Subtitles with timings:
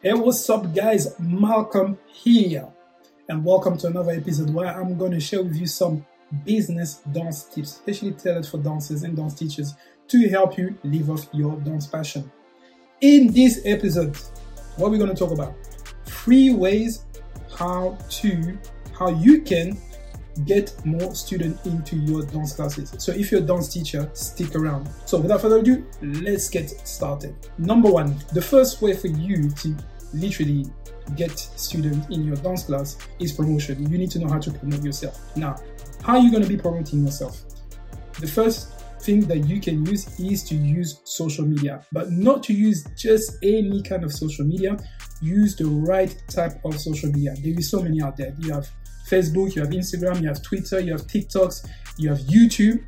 [0.00, 1.18] Hey, what's up, guys?
[1.18, 2.68] Malcolm here,
[3.28, 6.06] and welcome to another episode where I'm going to share with you some
[6.44, 9.74] business dance tips, especially tailored for dancers and dance teachers
[10.06, 12.30] to help you live off your dance passion.
[13.00, 14.16] In this episode,
[14.76, 15.56] what we're going to talk about
[16.04, 17.04] three ways
[17.56, 18.56] how to
[18.96, 19.76] how you can
[20.44, 22.94] get more students into your dance classes.
[22.98, 24.88] So if you're a dance teacher, stick around.
[25.06, 27.34] So without further ado, let's get started.
[27.58, 29.76] Number one, the first way for you to
[30.14, 30.66] literally
[31.16, 33.90] get students in your dance class is promotion.
[33.90, 35.18] You need to know how to promote yourself.
[35.36, 35.56] Now,
[36.02, 37.42] how are you going to be promoting yourself?
[38.20, 42.52] The first thing that you can use is to use social media, but not to
[42.52, 44.76] use just any kind of social media.
[45.20, 47.34] Use the right type of social media.
[47.42, 48.34] There is so many out there.
[48.38, 48.68] You have
[49.08, 52.84] Facebook, you have Instagram, you have Twitter, you have TikToks, you have YouTube.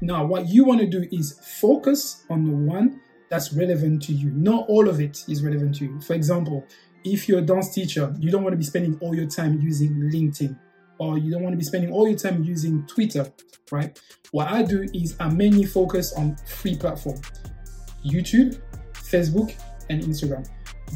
[0.00, 4.30] Now, what you want to do is focus on the one that's relevant to you.
[4.30, 6.00] Not all of it is relevant to you.
[6.00, 6.66] For example,
[7.04, 9.94] if you're a dance teacher, you don't want to be spending all your time using
[9.94, 10.58] LinkedIn
[10.98, 13.32] or you don't want to be spending all your time using Twitter,
[13.70, 13.98] right?
[14.32, 17.22] What I do is I mainly focus on three platforms
[18.04, 18.60] YouTube,
[18.94, 19.54] Facebook,
[19.88, 20.48] and Instagram.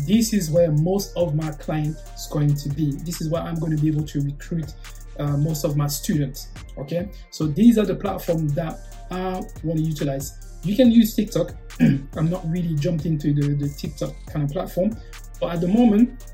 [0.07, 2.93] This is where most of my client is going to be.
[3.05, 4.75] This is where I'm going to be able to recruit
[5.19, 6.49] uh, most of my students.
[6.79, 8.79] Okay, so these are the platforms that
[9.11, 10.59] I want to utilize.
[10.63, 11.55] You can use TikTok.
[11.81, 14.97] I'm not really jumped into the, the TikTok kind of platform,
[15.41, 16.25] but at the moment,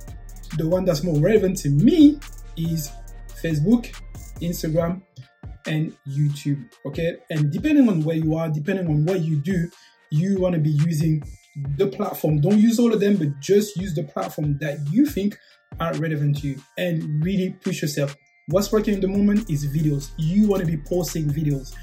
[0.56, 2.18] the one that's more relevant to me
[2.56, 2.90] is
[3.42, 3.94] Facebook,
[4.40, 5.02] Instagram,
[5.66, 6.64] and YouTube.
[6.86, 9.70] Okay, and depending on where you are, depending on what you do,
[10.10, 11.22] you want to be using
[11.76, 12.40] the platform.
[12.40, 15.36] Don't use all of them, but just use the platform that you think
[15.78, 18.16] are relevant to you and really push yourself.
[18.48, 20.10] What's working in the moment is videos.
[20.18, 21.74] You want to be posting videos.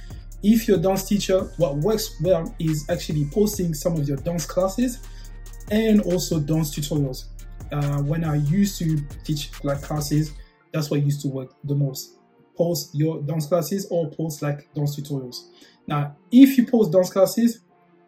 [0.43, 4.45] If you're a dance teacher, what works well is actually posting some of your dance
[4.45, 4.99] classes
[5.71, 7.25] and also dance tutorials.
[7.71, 10.31] Uh, when I used to teach like classes,
[10.73, 12.17] that's what used to work the most.
[12.55, 15.47] Post your dance classes or post like dance tutorials.
[15.87, 17.61] Now, if you post dance classes,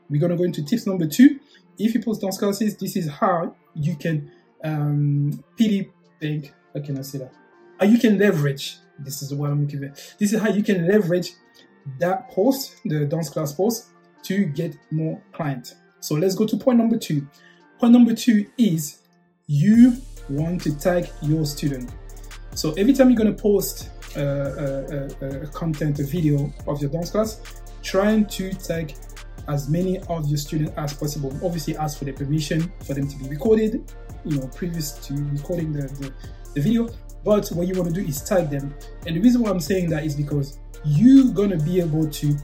[0.09, 1.39] we're gonna go into tips number two.
[1.79, 4.29] If you post dance classes, this is how you can
[4.63, 6.53] um, PD think.
[6.73, 7.31] How can I say that?
[7.79, 8.77] How you can leverage.
[8.99, 9.95] This is what I'm looking at.
[10.19, 11.31] This is how you can leverage
[11.99, 13.87] that post, the dance class post,
[14.23, 15.75] to get more clients.
[16.01, 17.25] So let's go to point number two.
[17.79, 18.99] Point number two is
[19.47, 19.95] you
[20.29, 21.89] want to tag your student.
[22.55, 26.81] So every time you're going to post uh, uh, uh, uh, content, a video of
[26.81, 28.95] your dance class, trying to tag
[29.49, 31.31] as many of your students as possible.
[31.43, 33.91] Obviously, ask for their permission for them to be recorded,
[34.23, 36.13] you know, previous to recording the, the,
[36.53, 36.87] the video.
[37.23, 38.73] But what you want to do is tag them.
[39.05, 42.37] And the reason why I'm saying that is because you're going to be able to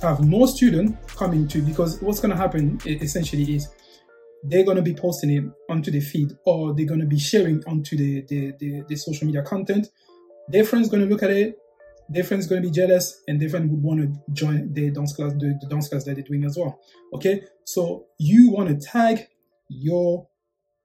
[0.00, 3.68] have more students coming to because what's going to happen essentially is
[4.44, 7.62] they're going to be posting it onto the feed or they're going to be sharing
[7.66, 9.88] onto the, the, the, the social media content.
[10.48, 11.58] Their friends going to look at it
[12.08, 15.32] their friends going to be jealous and friend would want to join the dance class,
[15.32, 16.80] the, the dance class that they're doing as well.
[17.12, 19.26] Okay, so you want to tag
[19.68, 20.26] your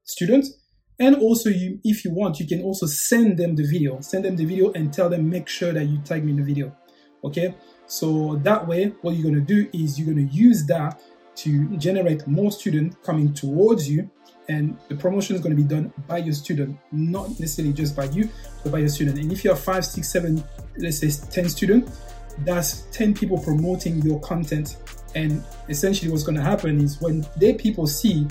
[0.04, 0.54] students,
[1.00, 4.36] and also you, if you want, you can also send them the video, send them
[4.36, 6.76] the video, and tell them make sure that you tag me in the video.
[7.24, 7.56] Okay,
[7.88, 11.02] so that way, what you're going to do is you're going to use that
[11.36, 14.10] to generate more students coming towards you
[14.50, 18.04] and the promotion is going to be done by your student not necessarily just by
[18.06, 18.30] you
[18.62, 20.44] but by your student and if you have five six seven
[20.78, 22.00] let's say 10 students
[22.40, 24.78] that's 10 people promoting your content.
[25.16, 28.28] And essentially what's going to happen is when they people see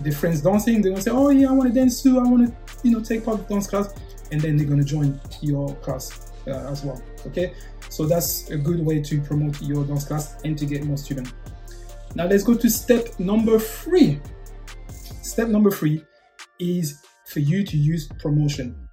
[0.00, 2.20] the friends dancing they're going to say oh yeah i want to dance too.
[2.20, 3.94] I want to you know take part in dance class.
[4.30, 7.54] And then they're going to join your class uh, as well okay?
[7.90, 11.32] So that's a good way to promote your dance class and to get more students.
[12.14, 14.20] Now let's go to step number three.
[15.22, 16.04] Step number three
[16.58, 18.87] is for you to use promotion.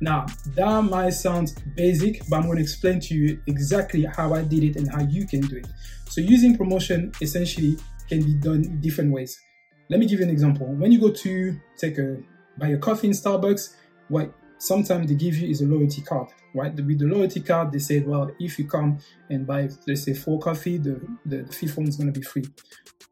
[0.00, 4.42] Now, that might sound basic, but I'm going to explain to you exactly how I
[4.42, 5.66] did it and how you can do it.
[6.08, 7.78] So, using promotion essentially
[8.08, 9.40] can be done in different ways.
[9.88, 10.66] Let me give you an example.
[10.66, 12.18] When you go to take a
[12.58, 13.74] buy a coffee in Starbucks,
[14.08, 16.74] what sometimes they give you is a loyalty card, right?
[16.74, 18.98] With the loyalty card, they said, well, if you come
[19.28, 22.24] and buy, let's say, four coffee, the, the, the fifth one is going to be
[22.24, 22.44] free.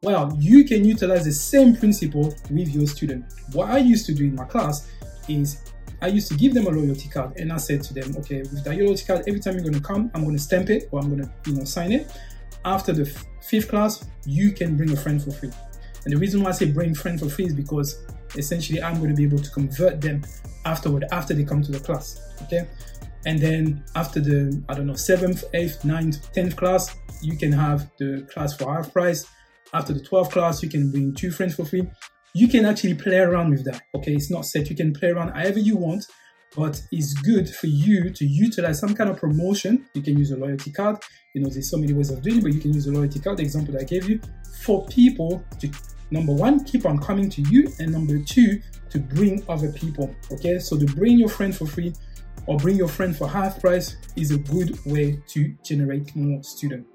[0.02, 3.24] Well, you can utilize the same principle with your student.
[3.52, 4.90] What I used to do in my class
[5.28, 5.71] is
[6.02, 8.64] I used to give them a loyalty card and I said to them, okay, with
[8.64, 11.00] that loyalty card, every time you're going to come, I'm going to stamp it or
[11.00, 12.10] I'm going to, you know, sign it.
[12.64, 15.52] After the f- fifth class, you can bring a friend for free.
[16.04, 18.04] And the reason why I say bring friend for free is because
[18.36, 20.22] essentially I'm going to be able to convert them
[20.64, 22.20] afterward after they come to the class.
[22.42, 22.66] Okay.
[23.24, 27.88] And then after the, I don't know, seventh, eighth, ninth, tenth class, you can have
[27.98, 29.24] the class for half price.
[29.72, 31.88] After the 12th class, you can bring two friends for free.
[32.34, 33.82] You can actually play around with that.
[33.94, 34.70] Okay, it's not set.
[34.70, 36.06] You can play around however you want,
[36.56, 39.86] but it's good for you to utilize some kind of promotion.
[39.94, 40.96] You can use a loyalty card.
[41.34, 43.20] You know, there's so many ways of doing it, but you can use a loyalty
[43.20, 44.20] card, the example that I gave you,
[44.62, 45.70] for people to
[46.10, 50.14] number one, keep on coming to you, and number two, to bring other people.
[50.30, 51.94] Okay, so to bring your friend for free
[52.46, 56.88] or bring your friend for half price is a good way to generate more students.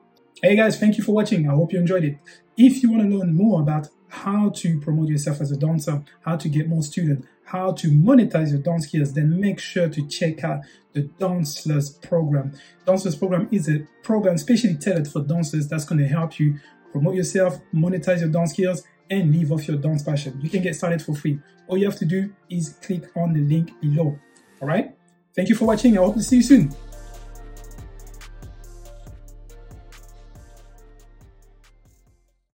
[0.43, 1.49] Hey guys, thank you for watching.
[1.49, 2.19] I hope you enjoyed it.
[2.55, 6.35] If you want to learn more about how to promote yourself as a dancer, how
[6.35, 10.43] to get more students, how to monetize your dance skills, then make sure to check
[10.43, 10.61] out
[10.93, 12.53] the Danceless program.
[12.85, 16.59] Dancers program is a program specially tailored for dancers that's going to help you
[16.91, 20.39] promote yourself, monetize your dance skills, and live off your dance passion.
[20.39, 21.39] You can get started for free.
[21.67, 24.19] All you have to do is click on the link below.
[24.61, 24.95] All right.
[25.35, 25.97] Thank you for watching.
[25.97, 26.75] I hope to see you soon.